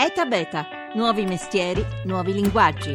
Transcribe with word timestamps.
ETA 0.00 0.26
Beta, 0.26 0.64
nuovi 0.94 1.24
mestieri, 1.24 1.84
nuovi 2.04 2.32
linguaggi. 2.32 2.94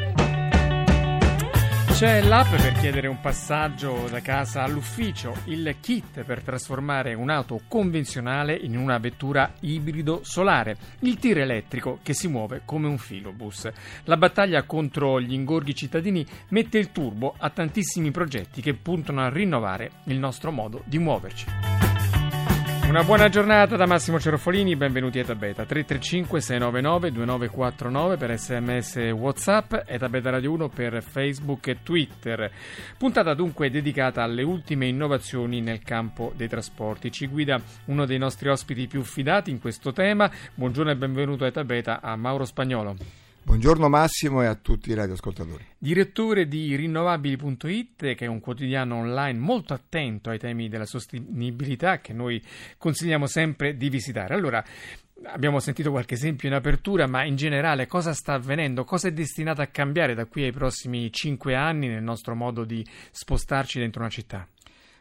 C'è 1.91 2.21
l'app 2.21 2.49
per 2.55 2.71
chiedere 2.79 3.07
un 3.07 3.19
passaggio 3.19 4.07
da 4.09 4.21
casa 4.21 4.63
all'ufficio, 4.63 5.35
il 5.47 5.75
kit 5.81 6.23
per 6.23 6.41
trasformare 6.41 7.13
un'auto 7.13 7.59
convenzionale 7.67 8.55
in 8.55 8.77
una 8.77 8.99
vettura 8.99 9.51
ibrido 9.59 10.21
solare, 10.23 10.77
il 10.99 11.17
tir 11.19 11.39
elettrico 11.39 11.99
che 12.01 12.13
si 12.13 12.29
muove 12.29 12.61
come 12.63 12.87
un 12.87 12.97
filobus. 12.97 13.69
La 14.05 14.15
battaglia 14.15 14.63
contro 14.63 15.19
gli 15.19 15.33
ingorghi 15.33 15.75
cittadini 15.75 16.25
mette 16.51 16.77
il 16.77 16.93
turbo 16.93 17.35
a 17.37 17.49
tantissimi 17.49 18.11
progetti 18.11 18.61
che 18.61 18.75
puntano 18.75 19.19
a 19.19 19.29
rinnovare 19.29 19.91
il 20.05 20.17
nostro 20.17 20.51
modo 20.51 20.83
di 20.85 20.99
muoverci. 20.99 21.82
Una 22.93 23.03
buona 23.03 23.27
giornata 23.27 23.75
da 23.75 23.87
Massimo 23.87 24.19
Cerofolini, 24.19 24.75
benvenuti 24.75 25.17
a 25.17 25.23
Eta 25.23 25.33
Beta. 25.33 25.65
335 25.65 26.39
699 26.39 27.11
2949 27.11 28.17
per 28.17 28.37
sms 28.37 28.95
whatsapp 29.13 29.73
Eta 29.87 30.09
Beta 30.09 30.29
Radio 30.29 30.51
1 30.51 30.69
per 30.69 31.01
Facebook 31.01 31.65
e 31.69 31.81
Twitter. 31.81 32.51
Puntata 32.95 33.33
dunque 33.33 33.71
dedicata 33.71 34.21
alle 34.21 34.43
ultime 34.43 34.85
innovazioni 34.85 35.59
nel 35.59 35.81
campo 35.81 36.33
dei 36.35 36.47
trasporti. 36.47 37.11
Ci 37.11 37.25
guida 37.25 37.59
uno 37.85 38.05
dei 38.05 38.19
nostri 38.19 38.49
ospiti 38.49 38.85
più 38.85 39.01
fidati 39.01 39.49
in 39.49 39.59
questo 39.59 39.91
tema. 39.91 40.29
Buongiorno 40.53 40.91
e 40.91 40.95
benvenuto 40.95 41.45
a 41.45 41.47
Eta 41.47 41.63
Beta 41.63 41.99
a 41.99 42.15
Mauro 42.15 42.45
Spagnolo 42.45 43.22
Buongiorno 43.45 43.89
Massimo 43.89 44.41
e 44.41 44.45
a 44.45 44.55
tutti 44.55 44.89
i 44.89 44.93
radioascoltatori. 44.93 45.65
Direttore 45.77 46.47
di 46.47 46.77
Rinnovabili.it, 46.77 48.15
che 48.15 48.25
è 48.25 48.25
un 48.25 48.39
quotidiano 48.39 48.99
online 48.99 49.37
molto 49.37 49.73
attento 49.73 50.29
ai 50.29 50.39
temi 50.39 50.69
della 50.69 50.85
sostenibilità 50.85 51.99
che 51.99 52.13
noi 52.13 52.41
consigliamo 52.77 53.27
sempre 53.27 53.75
di 53.75 53.89
visitare. 53.89 54.33
Allora, 54.33 54.63
abbiamo 55.25 55.59
sentito 55.59 55.91
qualche 55.91 56.13
esempio 56.13 56.47
in 56.47 56.53
apertura, 56.53 57.05
ma 57.05 57.25
in 57.25 57.35
generale 57.35 57.85
cosa 57.85 58.13
sta 58.13 58.33
avvenendo? 58.33 58.85
Cosa 58.85 59.09
è 59.09 59.11
destinato 59.11 59.61
a 59.61 59.67
cambiare 59.67 60.15
da 60.15 60.25
qui 60.25 60.43
ai 60.43 60.53
prossimi 60.53 61.11
cinque 61.11 61.53
anni 61.53 61.89
nel 61.89 62.01
nostro 62.01 62.35
modo 62.35 62.63
di 62.63 62.85
spostarci 63.11 63.77
dentro 63.77 63.99
una 63.99 64.09
città? 64.09 64.47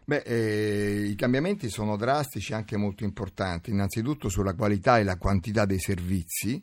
Beh, 0.05 0.25
eh, 0.27 1.05
i 1.05 1.15
cambiamenti 1.15 1.71
sono 1.71 1.97
drastici 1.97 2.51
e 2.51 2.57
anche 2.57 2.77
molto 2.77 3.05
importanti, 3.05 3.71
innanzitutto 3.71 4.29
sulla 4.29 4.55
qualità 4.55 4.99
e 4.99 5.05
la 5.05 5.17
quantità 5.17 5.65
dei 5.65 5.79
servizi 5.79 6.61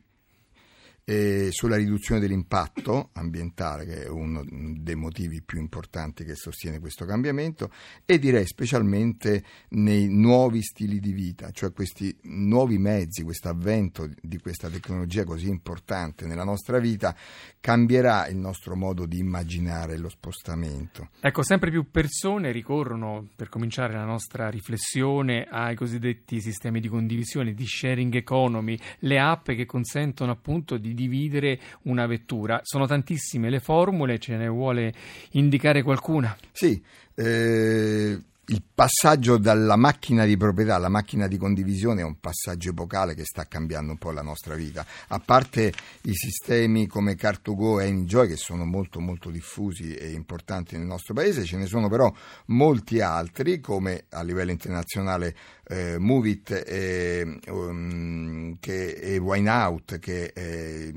sulla 1.49 1.75
riduzione 1.75 2.21
dell'impatto 2.21 3.09
ambientale, 3.13 3.85
che 3.85 4.03
è 4.03 4.07
uno 4.07 4.43
dei 4.45 4.95
motivi 4.95 5.41
più 5.41 5.59
importanti 5.59 6.23
che 6.23 6.35
sostiene 6.35 6.79
questo 6.79 7.05
cambiamento, 7.05 7.71
e 8.05 8.19
direi 8.19 8.45
specialmente 8.45 9.43
nei 9.69 10.07
nuovi 10.07 10.61
stili 10.61 10.99
di 10.99 11.11
vita, 11.11 11.51
cioè 11.51 11.71
questi 11.71 12.15
nuovi 12.23 12.77
mezzi, 12.77 13.23
questo 13.23 13.49
avvento 13.49 14.09
di 14.21 14.37
questa 14.37 14.69
tecnologia 14.69 15.23
così 15.23 15.47
importante 15.49 16.27
nella 16.27 16.43
nostra 16.43 16.79
vita 16.79 17.15
cambierà 17.59 18.27
il 18.27 18.37
nostro 18.37 18.75
modo 18.75 19.05
di 19.05 19.17
immaginare 19.17 19.97
lo 19.97 20.09
spostamento. 20.09 21.09
Ecco, 21.19 21.43
sempre 21.43 21.71
più 21.71 21.89
persone 21.89 22.51
ricorrono, 22.51 23.27
per 23.35 23.49
cominciare 23.49 23.93
la 23.93 24.05
nostra 24.05 24.49
riflessione, 24.49 25.47
ai 25.49 25.75
cosiddetti 25.75 26.39
sistemi 26.39 26.79
di 26.79 26.87
condivisione, 26.87 27.53
di 27.53 27.65
sharing 27.65 28.15
economy, 28.15 28.77
le 28.99 29.19
app 29.19 29.51
che 29.51 29.65
consentono 29.65 30.31
appunto 30.31 30.77
di 30.77 30.93
dividere 30.99 31.59
una 31.83 32.05
vettura. 32.05 32.59
Sono 32.63 32.85
tantissime 32.85 33.49
le 33.49 33.59
formule, 33.59 34.19
ce 34.19 34.35
ne 34.35 34.47
vuole 34.49 34.93
indicare 35.31 35.81
qualcuna? 35.81 36.35
Sì, 36.51 36.81
eh, 37.15 38.19
il 38.49 38.63
passaggio 38.73 39.37
dalla 39.37 39.75
macchina 39.75 40.25
di 40.25 40.35
proprietà 40.35 40.75
alla 40.75 40.89
macchina 40.89 41.27
di 41.27 41.37
condivisione 41.37 42.01
è 42.01 42.03
un 42.03 42.19
passaggio 42.19 42.69
epocale 42.69 43.13
che 43.13 43.23
sta 43.23 43.45
cambiando 43.45 43.91
un 43.91 43.97
po' 43.97 44.11
la 44.11 44.21
nostra 44.21 44.55
vita. 44.55 44.85
A 45.09 45.19
parte 45.19 45.71
i 46.03 46.13
sistemi 46.13 46.87
come 46.87 47.15
Car2Go 47.15 47.81
e 47.81 47.85
Enjoy 47.85 48.27
che 48.27 48.37
sono 48.37 48.65
molto 48.65 48.99
molto 48.99 49.29
diffusi 49.29 49.93
e 49.93 50.11
importanti 50.11 50.77
nel 50.77 50.87
nostro 50.87 51.13
paese, 51.13 51.43
ce 51.45 51.57
ne 51.57 51.67
sono 51.67 51.89
però 51.89 52.11
molti 52.47 53.01
altri 53.01 53.59
come 53.59 54.05
a 54.09 54.23
livello 54.23 54.51
internazionale 54.51 55.35
eh, 55.67 55.99
Movit 55.99 56.63
e, 56.65 57.39
um, 57.49 58.57
che, 58.59 58.93
e 58.93 59.17
Wine 59.17 59.49
Out 59.49 59.99
che 59.99 60.31
eh, 60.33 60.91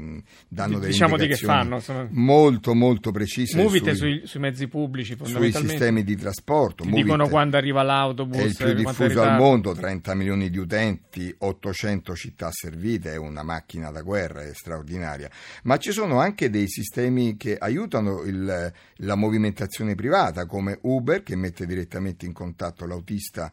danno 0.49 0.79
delle 0.79 0.93
diciamo 0.93 1.19
di 1.19 1.27
che 1.27 1.37
fanno 1.37 1.79
sono... 1.81 2.09
molto 2.13 2.73
molto 2.75 3.11
precise 3.11 3.61
Movit 3.61 3.91
sui, 3.91 3.97
sui, 3.97 4.23
sui, 4.27 4.41
mezzi 4.41 4.69
pubblici 4.69 5.19
sui 5.23 5.53
sistemi 5.53 6.03
di 6.03 6.17
trasporto 6.17 6.85
Movit 6.85 7.03
dicono 7.03 7.29
quando 7.29 7.42
arriva 7.51 7.83
l'autobus 7.83 8.39
è 8.39 8.43
il 8.45 8.57
più 8.57 8.73
diffuso 8.75 9.23
al 9.23 9.37
mondo 9.37 9.73
30 9.73 10.15
milioni 10.15 10.51
di 10.51 10.59
utenti 10.59 11.35
800 11.37 12.15
città 12.15 12.49
servite 12.51 13.13
è 13.13 13.17
una 13.17 13.43
macchina 13.43 13.91
da 13.91 14.03
guerra 14.03 14.43
è 14.43 14.53
straordinaria 14.55 15.31
ma 15.65 15.77
ci 15.79 15.93
sono 15.93 16.21
anche 16.21 16.51
dei 16.51 16.69
sistemi 16.69 17.37
che 17.37 17.57
aiutano 17.57 18.23
il, 18.23 18.73
la 18.97 19.15
movimentazione 19.15 19.95
privata 19.95 20.47
come 20.47 20.79
Uber 20.83 21.23
che 21.23 21.37
mette 21.37 21.67
direttamente 21.67 22.27
in 22.27 22.33
contatto 22.33 22.87
l'autista 22.87 23.53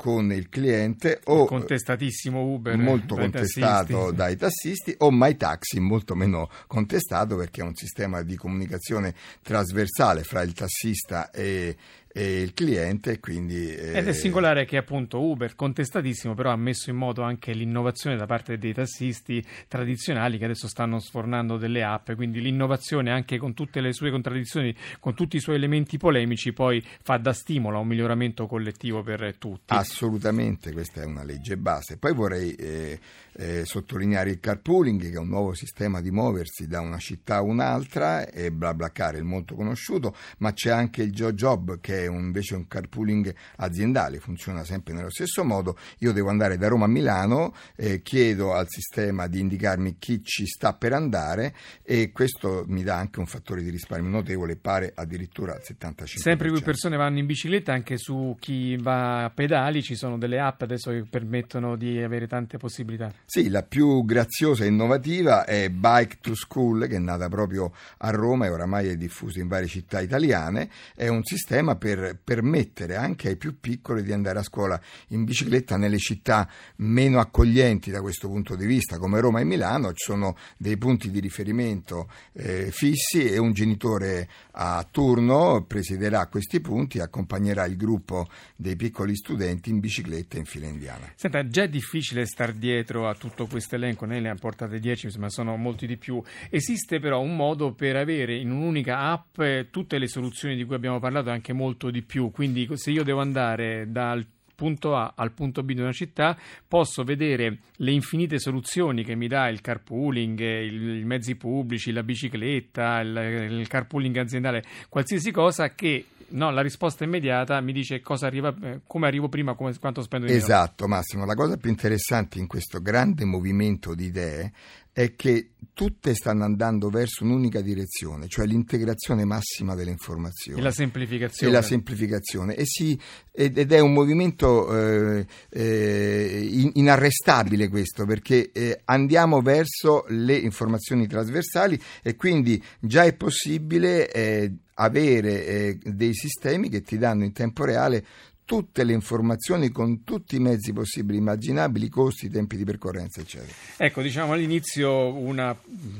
con 0.00 0.32
il 0.32 0.48
cliente 0.48 1.20
o 1.24 1.44
contestatissimo 1.44 2.40
Uber 2.40 2.74
molto 2.78 3.16
dai 3.16 3.24
contestato 3.24 3.92
tassisti. 3.92 4.14
dai 4.16 4.36
tassisti 4.36 4.94
o 4.96 5.10
MyTaxi 5.10 5.78
molto 5.78 6.14
meno 6.14 6.48
contestato 6.66 7.36
perché 7.36 7.60
è 7.60 7.64
un 7.64 7.74
sistema 7.74 8.22
di 8.22 8.34
comunicazione 8.34 9.14
trasversale 9.42 10.22
fra 10.22 10.40
il 10.40 10.54
tassista 10.54 11.30
e, 11.30 11.76
e 12.12 12.42
il 12.42 12.54
cliente 12.54 13.20
quindi, 13.20 13.72
eh... 13.72 13.96
ed 13.96 14.08
è 14.08 14.12
singolare 14.12 14.64
che 14.64 14.76
appunto 14.76 15.20
Uber 15.20 15.54
contestatissimo 15.54 16.34
però 16.34 16.50
ha 16.50 16.56
messo 16.56 16.90
in 16.90 16.96
moto 16.96 17.22
anche 17.22 17.52
l'innovazione 17.52 18.16
da 18.16 18.26
parte 18.26 18.58
dei 18.58 18.74
tassisti 18.74 19.44
tradizionali 19.68 20.36
che 20.36 20.44
adesso 20.44 20.66
stanno 20.66 20.98
sfornando 20.98 21.56
delle 21.56 21.84
app. 21.84 22.10
Quindi 22.12 22.40
l'innovazione 22.40 23.12
anche 23.12 23.38
con 23.38 23.54
tutte 23.54 23.80
le 23.80 23.92
sue 23.92 24.10
contraddizioni 24.10 24.74
con 24.98 25.14
tutti 25.14 25.36
i 25.36 25.40
suoi 25.40 25.56
elementi 25.56 25.98
polemici 25.98 26.52
poi 26.52 26.84
fa 27.02 27.16
da 27.16 27.32
stimolo 27.32 27.76
a 27.76 27.80
un 27.80 27.86
miglioramento 27.86 28.46
collettivo 28.46 29.02
per 29.02 29.36
tutti. 29.38 29.72
Assolutamente 29.72 30.72
questa 30.72 31.02
è 31.02 31.04
una 31.04 31.22
legge 31.22 31.56
base. 31.56 31.96
Poi 31.96 32.12
vorrei 32.12 32.54
eh, 32.54 32.98
eh, 33.34 33.64
sottolineare 33.64 34.30
il 34.30 34.40
carpooling 34.40 35.00
che 35.00 35.12
è 35.12 35.18
un 35.18 35.28
nuovo 35.28 35.54
sistema 35.54 36.00
di 36.00 36.10
muoversi 36.10 36.66
da 36.66 36.80
una 36.80 36.98
città 36.98 37.36
a 37.36 37.42
un'altra 37.42 38.28
e 38.28 38.50
BlaBlaCar 38.50 39.14
è 39.14 39.20
molto 39.22 39.54
conosciuto 39.54 40.14
ma 40.38 40.52
c'è 40.52 40.70
anche 40.70 41.02
il 41.02 41.12
JoJob 41.12 41.80
che 41.80 41.99
è 41.99 41.99
un, 42.06 42.24
invece 42.24 42.54
un 42.54 42.66
carpooling 42.66 43.34
aziendale, 43.56 44.18
funziona 44.18 44.64
sempre 44.64 44.94
nello 44.94 45.10
stesso 45.10 45.44
modo. 45.44 45.76
Io 45.98 46.12
devo 46.12 46.28
andare 46.28 46.56
da 46.56 46.68
Roma 46.68 46.84
a 46.84 46.88
Milano, 46.88 47.54
eh, 47.76 48.02
chiedo 48.02 48.54
al 48.54 48.66
sistema 48.68 49.26
di 49.26 49.40
indicarmi 49.40 49.96
chi 49.98 50.22
ci 50.22 50.46
sta 50.46 50.74
per 50.74 50.92
andare 50.92 51.54
e 51.82 52.10
questo 52.12 52.64
mi 52.66 52.82
dà 52.82 52.96
anche 52.96 53.18
un 53.18 53.26
fattore 53.26 53.62
di 53.62 53.70
risparmio 53.70 54.10
notevole, 54.10 54.56
pare 54.56 54.92
addirittura 54.94 55.54
al 55.54 55.62
75%. 55.62 56.04
Sempre 56.18 56.50
più 56.50 56.60
persone 56.62 56.96
vanno 56.96 57.18
in 57.18 57.26
bicicletta, 57.26 57.72
anche 57.72 57.96
su 57.96 58.36
chi 58.38 58.76
va 58.76 59.24
a 59.24 59.30
pedali 59.30 59.82
ci 59.82 59.94
sono 59.94 60.18
delle 60.18 60.38
app 60.38 60.62
adesso 60.62 60.90
che 60.90 61.04
permettono 61.08 61.76
di 61.76 62.00
avere 62.00 62.26
tante 62.26 62.58
possibilità. 62.58 63.12
Sì, 63.24 63.48
la 63.48 63.62
più 63.62 64.04
graziosa 64.04 64.64
e 64.64 64.68
innovativa 64.68 65.44
è 65.44 65.68
Bike 65.68 66.18
to 66.20 66.34
School 66.34 66.86
che 66.86 66.96
è 66.96 66.98
nata 66.98 67.28
proprio 67.28 67.72
a 67.98 68.10
Roma 68.10 68.46
e 68.46 68.50
oramai 68.50 68.88
è 68.88 68.96
diffusa 68.96 69.40
in 69.40 69.48
varie 69.48 69.68
città 69.68 70.00
italiane, 70.00 70.70
è 70.94 71.08
un 71.08 71.22
sistema 71.24 71.76
per 71.76 71.89
per 71.90 72.18
permettere 72.22 72.94
anche 72.94 73.28
ai 73.28 73.36
più 73.36 73.58
piccoli 73.58 74.02
di 74.02 74.12
andare 74.12 74.38
a 74.38 74.42
scuola 74.42 74.80
in 75.08 75.24
bicicletta 75.24 75.76
nelle 75.76 75.98
città 75.98 76.48
meno 76.76 77.18
accoglienti 77.18 77.90
da 77.90 78.00
questo 78.00 78.28
punto 78.28 78.54
di 78.54 78.66
vista, 78.66 78.98
come 78.98 79.20
Roma 79.20 79.40
e 79.40 79.44
Milano, 79.44 79.88
ci 79.88 80.04
sono 80.04 80.36
dei 80.56 80.76
punti 80.76 81.10
di 81.10 81.18
riferimento 81.18 82.08
eh, 82.32 82.70
fissi 82.70 83.24
e 83.24 83.38
un 83.38 83.52
genitore 83.52 84.28
a 84.52 84.86
turno 84.88 85.64
presiderà 85.66 86.26
questi 86.26 86.60
punti 86.60 86.98
e 86.98 87.02
accompagnerà 87.02 87.64
il 87.64 87.76
gruppo 87.76 88.28
dei 88.54 88.76
piccoli 88.76 89.16
studenti 89.16 89.70
in 89.70 89.80
bicicletta 89.80 90.36
in 90.36 90.44
fila 90.44 90.66
indiana. 90.66 91.12
Senta, 91.16 91.46
già 91.46 91.64
è 91.64 91.68
difficile 91.68 92.24
star 92.26 92.52
dietro 92.52 93.08
a 93.08 93.14
tutto 93.14 93.46
questo 93.46 93.74
elenco, 93.74 94.04
ne 94.04 94.28
ha 94.28 94.34
portate 94.34 94.78
10, 94.78 95.18
ma 95.18 95.28
sono 95.28 95.56
molti 95.56 95.86
di 95.86 95.96
più. 95.96 96.22
Esiste 96.50 97.00
però 97.00 97.20
un 97.20 97.34
modo 97.34 97.72
per 97.72 97.96
avere 97.96 98.36
in 98.36 98.50
un'unica 98.50 98.98
app 98.98 99.40
tutte 99.70 99.98
le 99.98 100.06
soluzioni 100.06 100.56
di 100.56 100.64
cui 100.64 100.74
abbiamo 100.74 100.98
parlato, 100.98 101.30
anche 101.30 101.52
molto 101.52 101.79
molto 101.80 101.90
di 101.90 102.02
più, 102.02 102.30
quindi 102.30 102.68
se 102.74 102.90
io 102.90 103.02
devo 103.02 103.20
andare 103.20 103.86
dal 103.90 104.26
punto 104.54 104.94
A 104.94 105.14
al 105.16 105.32
punto 105.32 105.62
B 105.62 105.72
di 105.72 105.80
una 105.80 105.92
città, 105.92 106.36
posso 106.68 107.02
vedere 107.02 107.60
le 107.76 107.92
infinite 107.92 108.38
soluzioni 108.38 109.02
che 109.02 109.14
mi 109.14 109.26
dà 109.26 109.48
il 109.48 109.62
carpooling, 109.62 110.38
i 110.38 111.04
mezzi 111.04 111.36
pubblici, 111.36 111.92
la 111.92 112.02
bicicletta, 112.02 113.00
il, 113.00 113.56
il 113.58 113.66
carpooling 113.68 114.14
aziendale, 114.18 114.62
qualsiasi 114.90 115.30
cosa 115.30 115.74
che 115.74 116.04
no, 116.30 116.50
la 116.50 116.62
risposta 116.62 117.04
immediata 117.04 117.60
mi 117.60 117.72
dice 117.72 118.00
cosa 118.00 118.26
arriva, 118.26 118.54
eh, 118.62 118.80
come 118.86 119.06
arrivo 119.06 119.28
prima, 119.28 119.54
come, 119.54 119.76
quanto 119.78 120.02
spendo 120.02 120.26
di 120.26 120.32
meno. 120.32 120.44
Esatto, 120.44 120.86
Massimo. 120.86 121.24
La 121.24 121.34
cosa 121.34 121.56
più 121.56 121.70
interessante 121.70 122.38
in 122.38 122.46
questo 122.46 122.80
grande 122.80 123.24
movimento 123.24 123.94
di 123.94 124.06
idee 124.06 124.52
è 124.92 125.14
che 125.14 125.52
tutte 125.72 126.14
stanno 126.14 126.44
andando 126.44 126.88
verso 126.88 127.24
un'unica 127.24 127.60
direzione, 127.60 128.26
cioè 128.26 128.44
l'integrazione 128.46 129.24
massima 129.24 129.74
delle 129.74 129.90
informazioni. 129.90 130.60
E 130.60 130.62
la 130.62 130.72
semplificazione. 130.72 131.52
E 131.52 131.54
la 131.54 131.62
semplificazione. 131.62 132.54
E 132.54 132.64
si, 132.66 132.98
ed 133.32 133.72
è 133.72 133.78
un 133.78 133.92
movimento 133.92 134.76
eh, 134.76 135.26
eh, 135.48 136.70
inarrestabile 136.74 137.68
questo, 137.68 138.04
perché 138.04 138.50
eh, 138.52 138.80
andiamo 138.84 139.40
verso 139.40 140.04
le 140.08 140.36
informazioni 140.36 141.06
trasversali 141.06 141.80
e 142.02 142.16
quindi 142.16 142.62
già 142.80 143.04
è 143.04 143.14
possibile 143.14 144.10
eh, 144.10 144.52
avere 144.80 145.46
eh, 145.46 145.78
dei 145.82 146.14
sistemi 146.14 146.68
che 146.68 146.80
ti 146.80 146.98
danno 146.98 147.24
in 147.24 147.32
tempo 147.32 147.64
reale 147.64 148.04
tutte 148.50 148.82
le 148.82 148.92
informazioni 148.92 149.70
con 149.70 150.02
tutti 150.02 150.34
i 150.34 150.40
mezzi 150.40 150.72
possibili 150.72 151.18
immaginabili, 151.18 151.88
costi, 151.88 152.28
tempi 152.28 152.56
di 152.56 152.64
percorrenza, 152.64 153.20
eccetera. 153.20 153.52
Ecco, 153.76 154.02
diciamo 154.02 154.32
all'inizio 154.32 155.14
una 155.14 155.56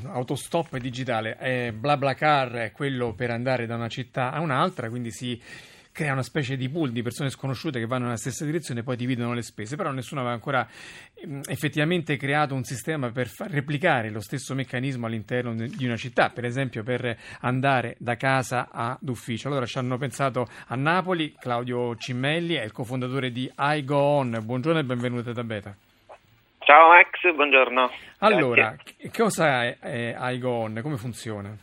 autostop 0.06 0.76
digitale, 0.78 1.36
è 1.36 1.70
BlaBlaCar 1.70 2.52
è 2.54 2.72
quello 2.72 3.14
per 3.14 3.30
andare 3.30 3.66
da 3.66 3.76
una 3.76 3.88
città 3.88 4.32
a 4.32 4.40
un'altra, 4.40 4.88
quindi 4.88 5.12
si 5.12 5.40
crea 6.00 6.12
una 6.12 6.22
specie 6.22 6.56
di 6.56 6.70
pool 6.70 6.92
di 6.92 7.02
persone 7.02 7.28
sconosciute 7.28 7.78
che 7.78 7.84
vanno 7.84 8.04
nella 8.04 8.16
stessa 8.16 8.46
direzione 8.46 8.80
e 8.80 8.82
poi 8.82 8.96
dividono 8.96 9.34
le 9.34 9.42
spese, 9.42 9.76
però 9.76 9.90
nessuno 9.90 10.22
aveva 10.22 10.34
ancora 10.34 10.66
mm, 10.66 11.42
effettivamente 11.46 12.16
creato 12.16 12.54
un 12.54 12.64
sistema 12.64 13.10
per 13.10 13.26
far 13.26 13.50
replicare 13.50 14.08
lo 14.08 14.20
stesso 14.20 14.54
meccanismo 14.54 15.04
all'interno 15.04 15.52
di 15.52 15.84
una 15.84 15.96
città, 15.96 16.30
per 16.30 16.46
esempio 16.46 16.82
per 16.82 17.14
andare 17.40 17.96
da 17.98 18.16
casa 18.16 18.70
ad 18.72 19.06
ufficio. 19.06 19.48
Allora 19.48 19.66
ci 19.66 19.76
hanno 19.76 19.98
pensato 19.98 20.48
a 20.68 20.74
Napoli, 20.74 21.34
Claudio 21.38 21.94
Cimmelli 21.96 22.54
è 22.54 22.64
il 22.64 22.72
cofondatore 22.72 23.30
di 23.30 23.52
iGoOn. 23.54 24.40
Buongiorno 24.42 24.78
e 24.78 24.84
benvenuti 24.84 25.34
da 25.34 25.44
Beta. 25.44 25.76
Ciao 26.60 26.88
Max, 26.88 27.34
buongiorno. 27.34 27.90
Allora, 28.20 28.70
Grazie. 28.70 29.10
cosa 29.14 29.64
è, 29.64 29.76
è 29.78 30.16
iGoOn? 30.18 30.80
Come 30.80 30.96
funziona? 30.96 31.54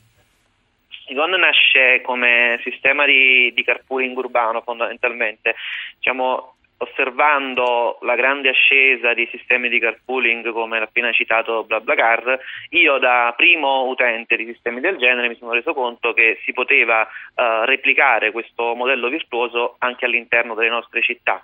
Igon 1.08 1.32
nasce 1.32 2.02
come 2.02 2.60
sistema 2.64 3.06
di, 3.06 3.52
di 3.54 3.64
carpooling 3.64 4.18
urbano 4.18 4.62
fondamentalmente, 4.62 5.56
diciamo, 5.96 6.56
osservando 6.80 7.98
la 8.02 8.16
grande 8.16 8.50
ascesa 8.50 9.14
di 9.14 9.28
sistemi 9.32 9.70
di 9.70 9.80
carpooling 9.80 10.52
come 10.52 10.80
l'appena 10.80 11.12
citato 11.12 11.64
BlaBlaCar, 11.64 12.40
io 12.70 12.98
da 13.00 13.34
primo 13.36 13.86
utente 13.86 14.36
di 14.36 14.46
sistemi 14.46 14.80
del 14.80 14.98
genere 14.98 15.28
mi 15.28 15.38
sono 15.38 15.54
reso 15.54 15.74
conto 15.74 16.14
che 16.14 16.40
si 16.44 16.54
poteva 16.54 17.02
uh, 17.02 17.64
replicare 17.64 18.32
questo 18.32 18.76
modello 18.76 19.10
virtuoso 19.10 19.76
anche 19.80 20.06
all'interno 20.06 20.54
delle 20.54 20.70
nostre 20.70 21.02
città. 21.02 21.42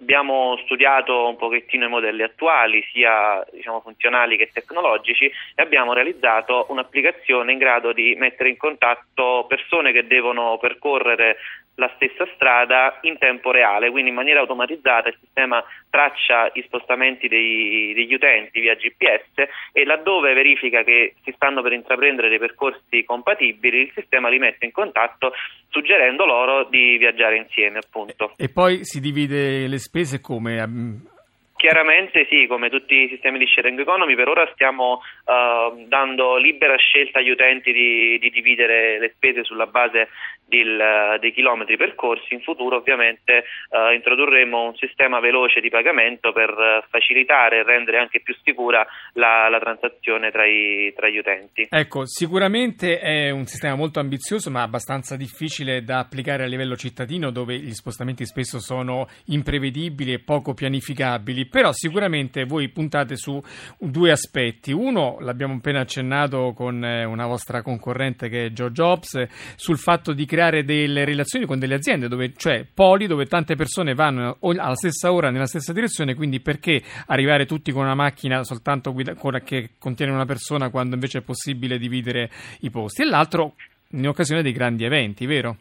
Abbiamo 0.00 0.56
studiato 0.64 1.26
un 1.26 1.36
pochettino 1.36 1.86
i 1.86 1.88
modelli 1.88 2.22
attuali, 2.22 2.82
sia 2.92 3.44
diciamo, 3.52 3.80
funzionali 3.80 4.36
che 4.36 4.50
tecnologici, 4.52 5.24
e 5.24 5.62
abbiamo 5.62 5.92
realizzato 5.92 6.66
un'applicazione 6.68 7.50
in 7.50 7.58
grado 7.58 7.92
di 7.92 8.14
mettere 8.16 8.48
in 8.48 8.56
contatto 8.56 9.46
persone 9.48 9.90
che 9.90 10.06
devono 10.06 10.56
percorrere 10.58 11.36
la 11.78 11.90
stessa 11.94 12.26
strada 12.34 12.98
in 13.02 13.18
tempo 13.18 13.50
reale, 13.50 13.90
quindi 13.90 14.10
in 14.10 14.16
maniera 14.16 14.40
automatizzata 14.40 15.08
il 15.08 15.16
sistema 15.20 15.62
traccia 15.88 16.50
i 16.52 16.62
spostamenti 16.66 17.28
dei, 17.28 17.92
degli 17.94 18.14
utenti 18.14 18.60
via 18.60 18.74
GPS 18.74 19.48
e 19.72 19.84
laddove 19.84 20.34
verifica 20.34 20.82
che 20.82 21.14
si 21.22 21.32
stanno 21.34 21.62
per 21.62 21.72
intraprendere 21.72 22.28
dei 22.28 22.38
percorsi 22.38 23.04
compatibili, 23.04 23.82
il 23.82 23.92
sistema 23.94 24.28
li 24.28 24.38
mette 24.38 24.64
in 24.64 24.72
contatto 24.72 25.32
suggerendo 25.68 26.24
loro 26.26 26.64
di 26.64 26.96
viaggiare 26.98 27.36
insieme 27.36 27.78
appunto. 27.78 28.32
E 28.36 28.48
poi 28.48 28.84
si 28.84 29.00
divide 29.00 29.66
le 29.68 29.78
spese 29.78 30.20
come? 30.20 31.16
Chiaramente 31.58 32.24
sì, 32.30 32.46
come 32.46 32.70
tutti 32.70 32.94
i 32.94 33.08
sistemi 33.08 33.36
di 33.36 33.46
sharing 33.48 33.80
economy, 33.80 34.14
per 34.14 34.28
ora 34.28 34.48
stiamo 34.52 35.00
uh, 35.24 35.86
dando 35.88 36.36
libera 36.36 36.76
scelta 36.76 37.18
agli 37.18 37.30
utenti 37.30 37.72
di, 37.72 38.16
di 38.20 38.30
dividere 38.30 39.00
le 39.00 39.10
spese 39.16 39.42
sulla 39.42 39.66
base 39.66 40.06
del, 40.46 41.18
dei 41.18 41.32
chilometri 41.32 41.76
percorsi. 41.76 42.34
In 42.34 42.42
futuro 42.42 42.76
ovviamente 42.76 43.42
uh, 43.70 43.92
introdurremo 43.92 44.66
un 44.66 44.76
sistema 44.76 45.18
veloce 45.18 45.60
di 45.60 45.68
pagamento 45.68 46.32
per 46.32 46.50
uh, 46.50 46.86
facilitare 46.90 47.58
e 47.58 47.62
rendere 47.64 47.98
anche 47.98 48.20
più 48.20 48.36
sicura 48.44 48.86
la, 49.14 49.48
la 49.48 49.58
transazione 49.58 50.30
tra, 50.30 50.46
i, 50.46 50.92
tra, 50.94 51.08
gli 51.08 51.18
utenti. 51.18 51.66
Ecco, 51.68 52.06
sicuramente 52.06 53.00
è 53.00 53.30
un 53.30 53.46
sistema 53.46 53.74
molto 53.74 53.98
ambizioso 53.98 54.48
ma 54.48 54.62
abbastanza 54.62 55.16
difficile 55.16 55.82
da 55.82 55.98
applicare 55.98 56.44
a 56.44 56.46
livello 56.46 56.76
cittadino 56.76 57.32
dove 57.32 57.58
gli 57.58 57.72
spostamenti 57.72 58.24
spesso 58.24 58.60
sono 58.60 59.08
imprevedibili 59.26 60.12
e 60.12 60.20
poco 60.20 60.54
pianificabili 60.54 61.46
però 61.48 61.72
sicuramente 61.72 62.44
voi 62.44 62.68
puntate 62.68 63.16
su 63.16 63.40
due 63.78 64.10
aspetti. 64.10 64.72
Uno, 64.72 65.18
l'abbiamo 65.20 65.54
appena 65.54 65.80
accennato 65.80 66.52
con 66.54 66.84
eh, 66.84 67.04
una 67.04 67.26
vostra 67.26 67.62
concorrente 67.62 68.28
che 68.28 68.46
è 68.46 68.50
Joe 68.50 68.70
Jobs, 68.70 69.26
sul 69.56 69.78
fatto 69.78 70.12
di 70.12 70.24
creare 70.24 70.64
delle 70.64 71.04
relazioni 71.04 71.46
con 71.46 71.58
delle 71.58 71.74
aziende, 71.74 72.08
dove, 72.08 72.32
cioè 72.36 72.64
poli 72.72 73.06
dove 73.06 73.26
tante 73.26 73.56
persone 73.56 73.94
vanno 73.94 74.38
alla 74.40 74.74
stessa 74.74 75.12
ora 75.12 75.30
nella 75.30 75.46
stessa 75.46 75.72
direzione, 75.72 76.14
quindi 76.14 76.40
perché 76.40 76.82
arrivare 77.06 77.46
tutti 77.46 77.72
con 77.72 77.84
una 77.84 77.94
macchina 77.94 78.44
soltanto 78.44 78.92
guida, 78.92 79.14
che 79.42 79.70
contiene 79.78 80.12
una 80.12 80.26
persona 80.26 80.70
quando 80.70 80.94
invece 80.94 81.18
è 81.18 81.22
possibile 81.22 81.78
dividere 81.78 82.30
i 82.60 82.70
posti? 82.70 83.02
E 83.02 83.04
l'altro 83.06 83.54
in 83.92 84.06
occasione 84.06 84.42
dei 84.42 84.52
grandi 84.52 84.84
eventi, 84.84 85.26
vero? 85.26 85.56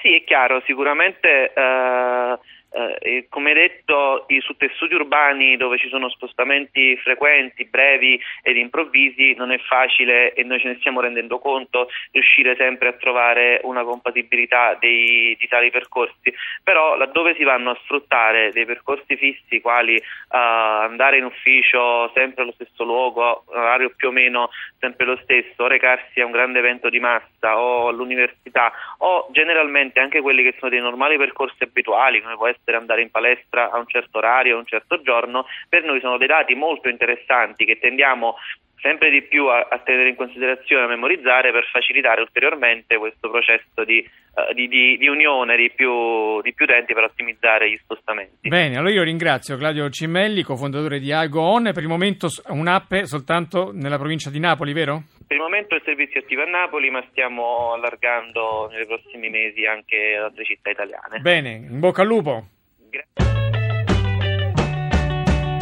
Sì, 0.00 0.14
è 0.14 0.24
chiaro, 0.24 0.62
sicuramente... 0.66 1.52
Uh 1.54 2.54
eh, 3.00 3.26
come 3.30 3.54
detto, 3.54 4.26
su 4.40 4.54
tessuti 4.56 4.94
urbani 4.94 5.56
dove 5.56 5.78
ci 5.78 5.88
sono 5.88 6.10
spostamenti 6.10 6.96
frequenti, 6.98 7.64
brevi 7.64 8.20
ed 8.42 8.56
improvvisi 8.56 9.34
non 9.34 9.50
è 9.50 9.58
facile 9.58 10.34
e 10.34 10.42
noi 10.44 10.60
ce 10.60 10.68
ne 10.68 10.76
stiamo 10.78 11.00
rendendo 11.00 11.38
conto 11.38 11.88
riuscire 12.12 12.54
sempre 12.56 12.88
a 12.88 12.92
trovare 12.92 13.60
una 13.62 13.82
compatibilità 13.82 14.76
dei, 14.78 15.36
di 15.38 15.48
tali 15.48 15.70
percorsi, 15.70 16.32
però 16.62 16.96
laddove 16.96 17.34
si 17.34 17.44
vanno 17.44 17.70
a 17.70 17.78
sfruttare 17.82 18.52
dei 18.52 18.66
percorsi 18.66 19.16
fissi 19.16 19.60
quali 19.60 19.96
uh, 19.96 20.02
andare 20.28 21.16
in 21.16 21.24
ufficio 21.24 22.10
sempre 22.14 22.42
allo 22.42 22.52
stesso 22.52 22.84
luogo, 22.84 23.44
orario 23.46 23.92
più 23.96 24.08
o 24.08 24.12
meno 24.12 24.50
sempre 24.78 25.06
lo 25.06 25.18
stesso, 25.22 25.66
recarsi 25.66 26.20
a 26.20 26.26
un 26.26 26.32
grande 26.32 26.58
evento 26.58 26.90
di 26.90 27.00
massa 27.00 27.58
o 27.58 27.88
all'università 27.88 28.72
o 28.98 29.28
generalmente 29.30 30.00
anche 30.00 30.20
quelli 30.20 30.42
che 30.42 30.54
sono 30.58 30.70
dei 30.70 30.80
normali 30.80 31.16
percorsi 31.16 31.62
abituali 31.62 32.20
come 32.20 32.36
può 32.36 32.46
essere 32.46 32.65
per 32.66 32.74
andare 32.74 33.02
in 33.02 33.12
palestra 33.12 33.70
a 33.70 33.78
un 33.78 33.86
certo 33.86 34.18
orario, 34.18 34.56
a 34.56 34.58
un 34.58 34.66
certo 34.66 35.00
giorno, 35.00 35.46
per 35.68 35.84
noi 35.84 36.00
sono 36.00 36.18
dei 36.18 36.26
dati 36.26 36.54
molto 36.56 36.88
interessanti 36.88 37.64
che 37.64 37.78
tendiamo 37.78 38.34
sempre 38.80 39.10
di 39.10 39.22
più 39.22 39.46
a, 39.46 39.66
a 39.68 39.78
tenere 39.78 40.10
in 40.10 40.16
considerazione, 40.16 40.84
a 40.84 40.88
memorizzare 40.88 41.50
per 41.50 41.64
facilitare 41.72 42.20
ulteriormente 42.20 42.96
questo 42.98 43.30
processo 43.30 43.84
di, 43.84 43.98
uh, 44.34 44.52
di, 44.54 44.68
di, 44.68 44.96
di 44.96 45.08
unione 45.08 45.56
di 45.56 45.70
più, 45.74 46.40
di 46.42 46.52
più, 46.54 46.64
utenti 46.64 46.92
per 46.92 47.04
ottimizzare 47.04 47.70
gli 47.70 47.78
spostamenti. 47.82 48.48
Bene, 48.48 48.76
allora 48.76 48.92
io 48.92 49.02
ringrazio 49.02 49.56
Claudio 49.56 49.88
Cimelli, 49.88 50.42
cofondatore 50.42 50.98
di 50.98 51.12
AgoOn, 51.12 51.70
per 51.72 51.82
il 51.82 51.88
momento 51.88 52.28
un'app 52.48 52.94
soltanto 53.02 53.70
nella 53.72 53.98
provincia 53.98 54.30
di 54.30 54.38
Napoli, 54.38 54.72
vero? 54.72 55.02
Per 55.26 55.36
il 55.36 55.42
momento 55.42 55.74
il 55.74 55.82
servizio 55.84 56.20
è 56.20 56.22
attivo 56.22 56.42
a 56.42 56.46
Napoli, 56.46 56.90
ma 56.90 57.04
stiamo 57.10 57.72
allargando 57.72 58.68
nei 58.70 58.86
prossimi 58.86 59.28
mesi 59.28 59.64
anche 59.64 60.16
ad 60.16 60.24
altre 60.24 60.44
città 60.44 60.70
italiane. 60.70 61.18
Bene, 61.18 61.50
in 61.50 61.80
bocca 61.80 62.02
al 62.02 62.08
lupo. 62.08 62.46
gracias. 62.96 63.45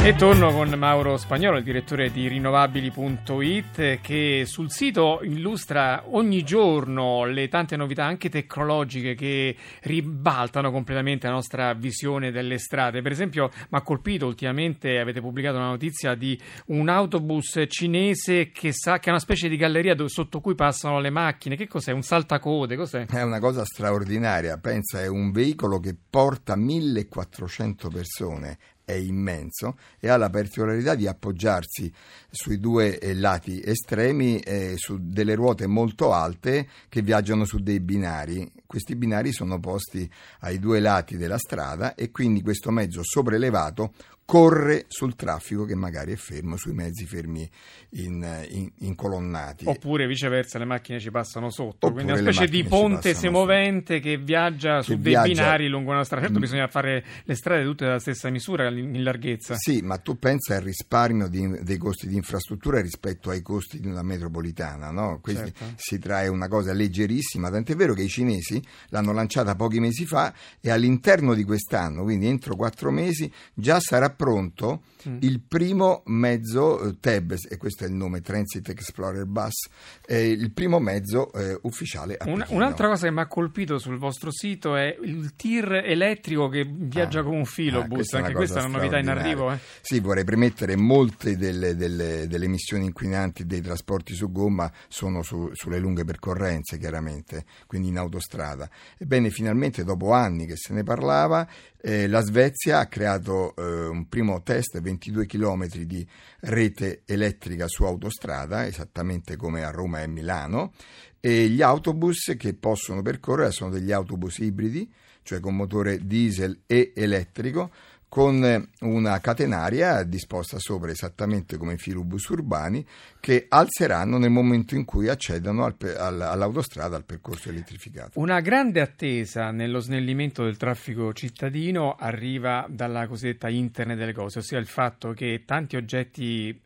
E 0.04 0.14
torno 0.16 0.52
con 0.52 0.68
Mauro 0.68 1.16
Spagnolo, 1.16 1.56
il 1.56 1.64
direttore 1.64 2.10
di 2.10 2.28
rinnovabili.it, 2.28 4.02
che 4.02 4.42
sul 4.44 4.70
sito 4.70 5.20
illustra 5.22 6.04
ogni 6.08 6.42
giorno 6.42 7.24
le 7.24 7.48
tante 7.48 7.74
novità 7.74 8.04
anche 8.04 8.28
tecnologiche 8.28 9.14
che 9.14 9.56
ribaltano 9.80 10.70
completamente 10.70 11.26
la 11.26 11.32
nostra 11.32 11.72
visione 11.72 12.30
delle 12.30 12.58
strade. 12.58 13.00
Per 13.00 13.12
esempio, 13.12 13.50
mi 13.70 13.78
ha 13.78 13.80
colpito 13.80 14.26
ultimamente, 14.26 14.98
avete 14.98 15.22
pubblicato 15.22 15.56
una 15.56 15.68
notizia 15.68 16.14
di 16.14 16.38
un 16.66 16.90
autobus 16.90 17.64
cinese 17.68 18.50
che, 18.50 18.72
sa, 18.74 18.98
che 18.98 19.06
è 19.06 19.10
una 19.10 19.18
specie 19.18 19.48
di 19.48 19.56
galleria 19.56 19.94
dove, 19.94 20.10
sotto 20.10 20.40
cui 20.40 20.54
passano 20.54 21.00
le 21.00 21.08
macchine. 21.08 21.56
Che 21.56 21.66
cos'è? 21.66 21.92
Un 21.92 22.02
saltacode? 22.02 22.76
Cos'è? 22.76 23.06
È 23.06 23.22
una 23.22 23.40
cosa 23.40 23.64
straordinaria. 23.64 24.58
Pensa, 24.58 25.00
è 25.00 25.06
un 25.06 25.30
veicolo 25.30 25.80
che 25.80 25.96
porta 26.10 26.56
1400 26.56 27.88
persone 27.88 28.58
è 28.84 28.92
immenso 28.92 29.78
e 29.98 30.08
ha 30.08 30.16
la 30.16 30.30
particolarità 30.30 30.94
di 30.94 31.06
appoggiarsi 31.06 31.92
sui 32.30 32.58
due 32.58 32.98
eh, 32.98 33.14
lati 33.14 33.62
estremi 33.64 34.38
eh, 34.40 34.74
su 34.76 34.98
delle 35.00 35.34
ruote 35.34 35.66
molto 35.66 36.12
alte 36.12 36.68
che 36.88 37.02
viaggiano 37.02 37.44
su 37.44 37.58
dei 37.58 37.80
binari. 37.80 38.50
Questi 38.66 38.94
binari 38.96 39.32
sono 39.32 39.58
posti 39.60 40.08
ai 40.40 40.58
due 40.58 40.80
lati 40.80 41.16
della 41.16 41.38
strada 41.38 41.94
e 41.94 42.10
quindi 42.10 42.42
questo 42.42 42.70
mezzo 42.70 43.00
sopraelevato 43.02 43.92
corre 44.26 44.86
sul 44.88 45.14
traffico 45.16 45.64
che 45.64 45.74
magari 45.74 46.12
è 46.12 46.16
fermo, 46.16 46.56
sui 46.56 46.72
mezzi 46.72 47.04
fermi 47.06 47.48
in, 47.90 48.46
in, 48.50 48.70
incolonnati. 48.78 49.66
Oppure 49.66 50.06
viceversa 50.06 50.58
le 50.58 50.64
macchine 50.64 50.98
ci 50.98 51.10
passano 51.10 51.50
sotto, 51.50 51.86
Oppure 51.88 52.04
quindi 52.04 52.12
una 52.12 52.32
specie 52.32 52.50
di 52.50 52.64
ponte 52.64 53.14
semovente 53.14 54.00
che 54.00 54.16
viaggia 54.16 54.80
su 54.82 54.92
Che 54.92 55.00
dei 55.00 55.12
viaggia- 55.12 55.28
binari 55.28 55.68
lungo 55.68 55.90
una 55.90 56.04
strada. 56.04 56.22
Certo 56.24 56.38
Mm. 56.38 56.42
bisogna 56.42 56.68
fare 56.68 57.04
le 57.24 57.34
strade 57.34 57.64
tutte 57.64 57.84
della 57.84 57.98
stessa 57.98 58.30
misura 58.30 58.68
in 58.68 58.92
in 58.94 59.02
larghezza. 59.02 59.56
Sì, 59.56 59.80
ma 59.82 59.98
tu 59.98 60.18
pensa 60.18 60.54
al 60.56 60.62
risparmio 60.62 61.28
di- 61.28 61.62
dei 61.62 61.76
costi 61.76 62.06
di 62.06 62.14
infrastruttura 62.16 62.80
rispetto 62.80 63.28
ai 63.30 63.42
costi 63.42 63.78
di 63.80 63.88
una 63.88 64.02
metropolitana, 64.02 64.90
no? 64.90 65.18
Questi 65.20 65.52
Certo. 65.52 65.64
si 65.76 65.98
trae 65.98 66.28
una 66.28 66.48
cosa 66.48 66.72
leggerissima, 66.72 67.50
tant'è 67.50 67.74
vero 67.74 67.92
che 67.92 68.02
i 68.02 68.08
cinesi 68.08 68.62
l'hanno 68.88 69.12
lanciata 69.12 69.54
pochi 69.54 69.80
mesi 69.80 70.06
fa 70.06 70.32
e 70.60 70.70
all'interno 70.70 71.34
di 71.34 71.44
quest'anno, 71.44 72.02
quindi 72.04 72.26
entro 72.26 72.56
quattro 72.56 72.90
mesi, 72.90 73.30
già 73.52 73.80
sarà 73.80 74.10
pronto 74.14 74.82
Mm. 75.06 75.18
il 75.20 75.42
primo 75.46 76.00
mezzo 76.06 76.80
eh, 76.80 76.98
TEB, 76.98 77.34
e 77.50 77.58
questo 77.58 77.84
è 77.84 77.88
il 77.88 77.92
nome 77.92 78.22
Transit 78.22 78.66
Explorer 78.70 79.26
Bus, 79.26 79.68
è 80.00 80.14
il 80.14 80.50
primo 80.50 80.78
mezzo 80.78 81.30
eh, 81.34 81.58
ufficiale 81.64 82.14
a 82.16 82.24
Pechino. 82.24 82.46
un'altra 82.48 82.88
cosa 82.88 83.04
che 83.06 83.12
mi 83.12 83.20
ha 83.20 83.26
colpito 83.26 83.78
sul 83.78 83.98
vostro 83.98 84.30
sito 84.32 84.76
è 84.76 84.96
il 85.02 85.34
tir 85.36 85.70
elettrico 85.84 86.48
che 86.48 86.64
viaggia 86.66 87.20
Ah, 87.20 87.22
come 87.22 87.36
un 87.36 87.44
filo, 87.44 87.80
ah, 87.80 87.86
questa 87.86 88.16
Anche 88.16 88.32
questa 88.32 88.60
è 88.60 88.64
una 88.64 88.78
novità 88.78 88.96
in 88.98 89.08
arrivo. 89.10 89.52
eh. 89.52 89.58
Sì, 89.82 90.00
vorrei 90.00 90.24
premettere 90.24 90.74
molte 90.74 91.36
delle, 91.36 91.76
delle- 91.76 92.26
delle 92.26 92.46
emissioni 92.46 92.86
inquinanti 92.86 93.44
dei 93.44 93.60
trasporti 93.60 94.14
su 94.14 94.32
gomma 94.32 94.72
sono 94.88 95.22
su- 95.22 95.50
sulle 95.52 95.78
lunghe 95.78 96.04
percorrenze, 96.04 96.78
chiaramente, 96.78 97.44
quindi 97.66 97.88
in 97.88 97.98
autostrada. 97.98 98.70
Ebbene, 98.96 99.28
finalmente, 99.28 99.84
dopo 99.84 100.12
anni 100.12 100.46
che 100.46 100.56
se 100.56 100.72
ne 100.72 100.82
parlava, 100.82 101.46
eh, 101.86 102.08
la 102.08 102.22
Svezia 102.22 102.78
ha 102.78 102.86
creato 102.86 103.54
eh, 103.56 103.86
un 103.88 104.03
primo 104.06 104.42
test, 104.42 104.80
22 104.80 105.26
km 105.26 105.66
di 105.84 106.06
rete 106.40 107.02
elettrica 107.04 107.66
su 107.68 107.84
autostrada, 107.84 108.66
esattamente 108.66 109.36
come 109.36 109.64
a 109.64 109.70
Roma 109.70 110.02
e 110.02 110.06
Milano, 110.06 110.72
e 111.20 111.48
gli 111.48 111.62
autobus 111.62 112.34
che 112.36 112.54
possono 112.54 113.02
percorrere 113.02 113.50
sono 113.50 113.70
degli 113.70 113.92
autobus 113.92 114.38
ibridi, 114.38 114.92
cioè 115.22 115.40
con 115.40 115.56
motore 115.56 116.06
diesel 116.06 116.60
e 116.66 116.92
elettrico, 116.94 117.70
con 118.14 118.68
una 118.82 119.18
catenaria 119.18 120.04
disposta 120.04 120.60
sopra 120.60 120.92
esattamente 120.92 121.56
come 121.56 121.72
i 121.72 121.78
filobus 121.78 122.28
urbani 122.28 122.86
che 123.18 123.46
alzeranno 123.48 124.18
nel 124.18 124.30
momento 124.30 124.76
in 124.76 124.84
cui 124.84 125.08
accedono 125.08 125.64
al 125.64 125.74
al- 125.98 126.20
all'autostrada, 126.20 126.94
al 126.94 127.04
percorso 127.04 127.48
elettrificato. 127.48 128.20
Una 128.20 128.38
grande 128.38 128.80
attesa 128.80 129.50
nello 129.50 129.80
snellimento 129.80 130.44
del 130.44 130.56
traffico 130.56 131.12
cittadino 131.12 131.96
arriva 131.98 132.64
dalla 132.68 133.08
cosiddetta 133.08 133.48
internet 133.48 133.98
delle 133.98 134.12
cose, 134.12 134.38
ossia 134.38 134.58
il 134.58 134.66
fatto 134.66 135.12
che 135.12 135.42
tanti 135.44 135.74
oggetti 135.74 136.56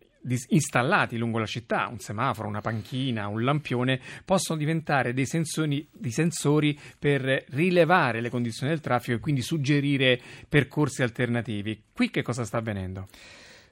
installati 0.48 1.16
lungo 1.16 1.38
la 1.38 1.46
città, 1.46 1.88
un 1.90 1.98
semaforo, 1.98 2.48
una 2.48 2.60
panchina, 2.60 3.28
un 3.28 3.42
lampione, 3.44 4.00
possono 4.24 4.58
diventare 4.58 5.12
dei 5.12 5.26
sensori, 5.26 5.88
dei 5.92 6.10
sensori 6.10 6.78
per 6.98 7.44
rilevare 7.48 8.20
le 8.20 8.30
condizioni 8.30 8.72
del 8.72 8.80
traffico 8.80 9.16
e 9.16 9.20
quindi 9.20 9.42
suggerire 9.42 10.20
percorsi 10.48 11.02
alternativi. 11.02 11.82
Qui 11.92 12.10
che 12.10 12.22
cosa 12.22 12.44
sta 12.44 12.58
avvenendo? 12.58 13.08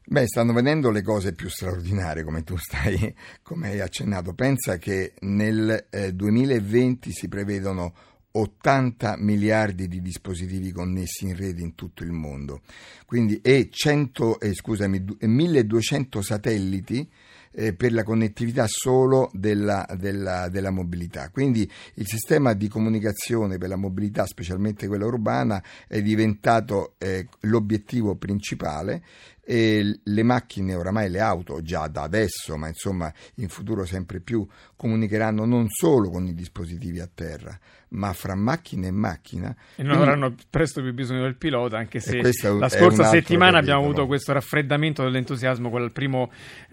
Beh, 0.08 0.26
stanno 0.28 0.52
venendo 0.52 0.92
le 0.92 1.02
cose 1.02 1.34
più 1.34 1.48
straordinarie, 1.48 2.22
come 2.22 2.44
tu 2.44 2.56
stai, 2.56 3.12
come 3.42 3.70
hai 3.70 3.80
accennato. 3.80 4.34
Pensa 4.34 4.76
che 4.76 5.14
nel 5.20 5.86
eh, 5.90 6.12
2020 6.12 7.10
si 7.10 7.26
prevedono 7.26 7.92
80 8.38 9.16
miliardi 9.18 9.88
di 9.88 10.00
dispositivi 10.00 10.72
connessi 10.72 11.24
in 11.24 11.36
rete 11.36 11.62
in 11.62 11.74
tutto 11.74 12.02
il 12.02 12.12
mondo, 12.12 12.60
quindi 13.06 13.40
e 13.40 13.68
100, 13.70 14.40
eh, 14.40 14.52
scusami, 14.54 15.04
du- 15.04 15.16
e 15.18 15.26
1200 15.26 16.22
satelliti 16.22 17.08
eh, 17.52 17.74
per 17.74 17.92
la 17.92 18.02
connettività 18.02 18.64
solo 18.68 19.30
della, 19.32 19.86
della- 19.98 20.48
della 20.48 20.70
mobilità. 20.70 21.30
Quindi 21.30 21.68
il 21.94 22.06
sistema 22.06 22.52
di 22.52 22.68
comunicazione 22.68 23.58
per 23.58 23.68
la 23.68 23.76
mobilità, 23.76 24.26
specialmente 24.26 24.86
quella 24.86 25.06
urbana, 25.06 25.62
è 25.86 26.00
diventato 26.02 26.94
eh, 26.98 27.26
l'obiettivo 27.40 28.16
principale 28.16 29.02
e 29.48 30.00
le 30.02 30.22
macchine, 30.24 30.74
oramai 30.74 31.08
le 31.08 31.20
auto, 31.20 31.62
già 31.62 31.86
da 31.86 32.02
adesso, 32.02 32.56
ma 32.56 32.66
insomma 32.66 33.12
in 33.36 33.48
futuro 33.48 33.84
sempre 33.84 34.18
più, 34.20 34.44
comunicheranno 34.74 35.44
non 35.44 35.68
solo 35.68 36.10
con 36.10 36.26
i 36.26 36.34
dispositivi 36.34 36.98
a 36.98 37.08
terra, 37.12 37.56
ma 37.90 38.12
fra 38.12 38.34
macchina 38.34 38.88
e 38.88 38.90
macchina. 38.90 39.50
E 39.76 39.84
non 39.84 39.94
Quindi- 39.94 40.02
avranno 40.02 40.34
presto 40.50 40.82
più 40.82 40.92
bisogno 40.92 41.22
del 41.22 41.36
pilota, 41.36 41.78
anche 41.78 42.00
se 42.00 42.20
la 42.20 42.68
scorsa 42.68 43.04
settimana 43.04 43.58
abbiamo 43.58 43.82
capitolo. 43.82 43.84
avuto 43.84 44.06
questo 44.06 44.32
raffreddamento 44.32 45.04
dell'entusiasmo 45.04 45.70
con 45.70 45.92
primo- 45.92 46.28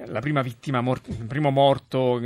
la 0.07 0.19
prima 0.19 0.41
vittima, 0.41 0.72
mor- 0.81 1.01
il 1.07 1.25
primo 1.25 1.49
morto 1.51 2.19
di 2.19 2.25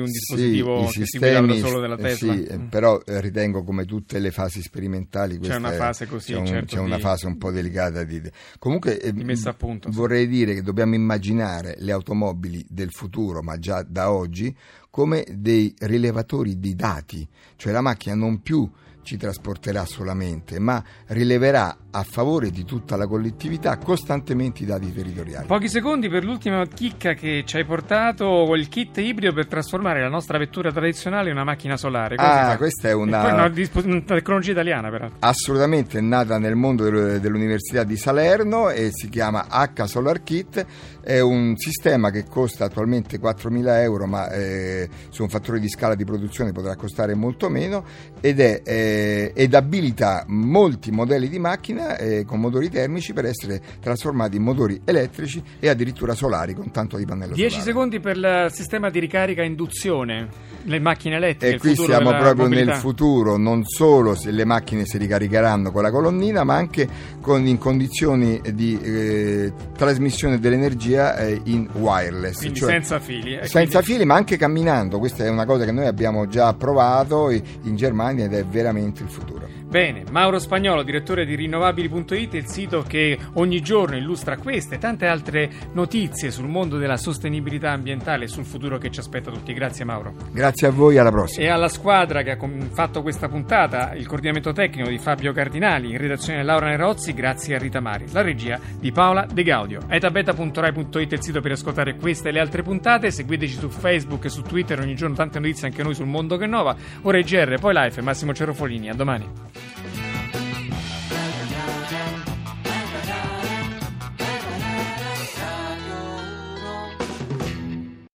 un 0.00 0.06
dispositivo 0.06 0.86
Sì, 0.88 1.00
che 1.00 1.06
si 1.06 1.18
guidava 1.18 1.54
solo 1.56 1.80
della 1.80 1.96
eh, 1.96 2.02
Tesla. 2.02 2.32
sì, 2.34 2.46
Mm. 2.52 2.66
però 2.66 3.00
eh, 3.06 3.20
ritengo 3.20 3.62
come 3.64 3.84
tutte 3.84 4.18
le 4.18 4.30
fasi 4.30 4.62
sperimentali 4.62 5.36
questa 5.38 5.56
una 5.56 5.72
fase 5.72 6.06
così, 6.06 6.32
c'è, 6.32 6.38
un- 6.38 6.46
certo, 6.46 6.74
c'è 6.76 6.80
una 6.80 6.96
di- 6.96 7.02
fase 7.02 7.26
un 7.26 7.36
po' 7.38 7.50
delicata 7.50 8.04
di 8.04 8.20
comunque 8.58 9.00
eh, 9.00 9.12
Di 9.12 9.24
messa 9.24 9.50
a 9.50 9.54
punto, 9.54 9.90
sì. 9.90 9.96
vorrei 9.96 10.26
dire 10.28 10.54
che 10.54 10.62
dobbiamo 10.62 10.94
immaginare 10.94 11.76
le 11.78 11.92
automobili 11.92 12.64
del 12.68 12.90
futuro 12.90 13.42
ma 13.42 13.58
già 13.58 13.82
da 13.82 14.10
oggi 14.12 14.54
come 14.90 15.24
dei 15.30 15.74
rilevatori 15.80 16.58
di 16.58 16.74
dati 16.74 17.26
cioè 17.56 17.72
la 17.72 17.80
macchina 17.80 18.14
non 18.14 18.40
più 18.42 18.68
ci 19.08 19.16
trasporterà 19.16 19.86
solamente 19.86 20.58
ma 20.58 20.84
rileverà 21.06 21.74
a 21.90 22.02
favore 22.02 22.50
di 22.50 22.64
tutta 22.66 22.94
la 22.96 23.06
collettività 23.06 23.78
costantemente 23.78 24.64
i 24.64 24.66
dati 24.66 24.92
territoriali 24.92 25.46
Pochi 25.46 25.66
secondi 25.70 26.10
per 26.10 26.24
l'ultima 26.24 26.62
chicca 26.66 27.14
che 27.14 27.42
ci 27.46 27.56
hai 27.56 27.64
portato, 27.64 28.54
il 28.54 28.68
kit 28.68 28.98
ibrido 28.98 29.32
per 29.32 29.46
trasformare 29.46 30.02
la 30.02 30.10
nostra 30.10 30.36
vettura 30.36 30.70
tradizionale 30.70 31.30
in 31.30 31.36
una 31.36 31.44
macchina 31.44 31.78
solare. 31.78 32.16
Come 32.16 32.28
si 32.28 32.34
Ah, 32.38 32.56
questa 32.58 32.88
è 32.88 32.92
una- 32.92 33.32
una, 33.32 33.50
una 33.84 34.02
tecnologia 34.04 34.50
italiana, 34.52 34.90
peraltro. 34.90 35.16
assolutamente 35.20 35.98
nata 36.02 36.36
nel 36.38 36.54
mondo 36.54 36.84
del- 36.84 37.18
dell'Università 37.20 37.84
di 37.84 37.96
Salerno 37.96 38.68
e 38.68 38.90
si 38.92 39.08
chiama 39.08 39.46
H 39.48 39.84
Solar 39.86 40.22
Kit, 40.22 40.66
è 41.02 41.20
un 41.20 41.54
sistema 41.56 42.10
che 42.10 42.24
costa 42.28 42.66
attualmente 42.66 43.18
4.000 43.18 43.80
euro 43.80 44.04
ma 44.06 44.30
eh, 44.30 44.86
su 45.08 45.22
un 45.22 45.30
fattore 45.30 45.58
di 45.60 45.68
scala 45.70 45.94
di 45.94 46.04
produzione 46.04 46.52
potrà 46.52 46.76
costare 46.76 47.14
molto 47.14 47.48
meno 47.48 47.82
ed, 48.20 48.40
è, 48.40 48.60
eh, 48.64 48.96
ed 49.34 49.54
abilita 49.54 50.24
molti 50.28 50.90
modelli 50.90 51.28
di 51.28 51.38
macchina 51.38 51.96
eh, 51.96 52.24
con 52.24 52.40
motori 52.40 52.68
termici 52.68 53.12
per 53.12 53.24
essere 53.24 53.60
trasformati 53.80 54.36
in 54.36 54.42
motori 54.42 54.80
elettrici 54.84 55.42
e 55.58 55.68
addirittura 55.68 56.14
solari 56.14 56.54
con 56.54 56.70
tanto 56.70 56.96
di 56.96 57.04
pannello 57.04 57.34
10 57.34 57.48
solare. 57.48 57.70
secondi 57.70 58.00
per 58.00 58.16
il 58.16 58.48
sistema 58.52 58.90
di 58.90 58.98
ricarica 58.98 59.42
a 59.42 59.44
induzione, 59.44 60.28
le 60.64 60.80
macchine 60.80 61.16
elettriche. 61.16 61.56
E 61.56 61.58
qui 61.58 61.74
siamo 61.74 62.10
proprio 62.10 62.44
mobilità. 62.44 62.72
nel 62.72 62.80
futuro, 62.80 63.36
non 63.36 63.64
solo 63.64 64.14
se 64.14 64.30
le 64.30 64.44
macchine 64.44 64.84
si 64.84 64.98
ricaricheranno 64.98 65.70
con 65.70 65.82
la 65.82 65.90
colonnina, 65.90 66.44
ma 66.44 66.54
anche 66.54 66.88
con, 67.20 67.46
in 67.46 67.58
condizioni 67.58 68.40
di 68.52 68.78
eh, 68.80 69.52
trasmissione 69.76 70.38
dell'energia 70.38 71.16
eh, 71.16 71.40
in 71.44 71.68
wireless. 71.72 72.38
Quindi 72.38 72.58
cioè 72.58 72.70
senza 72.70 73.00
fili. 73.00 73.34
eh, 73.34 73.46
senza 73.46 73.78
quindi- 73.78 73.92
fili, 73.92 74.04
ma 74.04 74.14
anche 74.14 74.36
camminando. 74.36 74.98
Questa 74.98 75.24
è 75.24 75.28
una 75.28 75.44
cosa 75.44 75.64
che 75.64 75.72
noi 75.72 75.86
abbiamo 75.86 76.26
già 76.26 76.52
provato 76.54 77.30
in 77.30 77.76
Germania 77.76 78.24
ed 78.24 78.34
è 78.34 78.44
veramente 78.44 78.77
il 78.78 79.08
futuro. 79.08 79.48
Bene, 79.66 80.04
Mauro 80.10 80.38
Spagnolo, 80.38 80.82
direttore 80.82 81.26
di 81.26 81.34
rinnovabili.it, 81.34 82.34
il 82.34 82.46
sito 82.46 82.82
che 82.86 83.18
ogni 83.34 83.60
giorno 83.60 83.96
illustra 83.96 84.36
queste 84.36 84.76
e 84.76 84.78
tante 84.78 85.06
altre 85.06 85.50
notizie 85.72 86.30
sul 86.30 86.48
mondo 86.48 86.78
della 86.78 86.96
sostenibilità 86.96 87.70
ambientale 87.70 88.24
e 88.24 88.28
sul 88.28 88.44
futuro 88.44 88.78
che 88.78 88.90
ci 88.90 89.00
aspetta 89.00 89.30
tutti. 89.30 89.52
Grazie 89.52 89.84
Mauro. 89.84 90.14
Grazie 90.30 90.68
a 90.68 90.70
voi, 90.70 90.98
alla 90.98 91.10
prossima. 91.10 91.44
E 91.44 91.48
alla 91.48 91.68
squadra 91.68 92.22
che 92.22 92.30
ha 92.32 92.38
fatto 92.72 93.02
questa 93.02 93.28
puntata, 93.28 93.92
il 93.94 94.06
coordinamento 94.06 94.52
tecnico 94.52 94.88
di 94.88 94.98
Fabio 94.98 95.32
Cardinali, 95.32 95.90
in 95.90 95.98
redazione 95.98 96.42
Laura 96.42 96.68
Nerozzi, 96.68 97.12
grazie 97.12 97.56
a 97.56 97.58
Rita 97.58 97.80
Mari, 97.80 98.06
la 98.12 98.22
regia 98.22 98.58
di 98.78 98.92
Paola 98.92 99.26
De 99.30 99.42
Gaudio. 99.42 99.80
etabeta.rai.it 99.88 101.10
è 101.10 101.14
il 101.14 101.22
sito 101.22 101.40
per 101.40 101.52
ascoltare 101.52 101.96
queste 101.96 102.28
e 102.28 102.32
le 102.32 102.40
altre 102.40 102.62
puntate, 102.62 103.10
seguiteci 103.10 103.58
su 103.58 103.68
Facebook 103.68 104.24
e 104.24 104.28
su 104.28 104.42
Twitter, 104.42 104.80
ogni 104.80 104.94
giorno 104.94 105.14
tante 105.14 105.38
notizie 105.38 105.68
anche 105.68 105.82
noi 105.82 105.94
sul 105.94 106.06
mondo 106.06 106.36
che 106.36 106.46
nova. 106.46 106.76
Ora 107.02 107.18
è 107.18 107.22
GR, 107.22 107.58
poi 107.58 107.74
Life, 107.74 108.00
Massimo 108.02 108.32
Cerofolini, 108.68 108.90
a 108.90 108.94
domani. 108.94 109.26